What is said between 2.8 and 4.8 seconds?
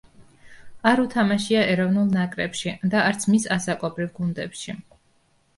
და არც მის ასაკობრივ გუნდებში.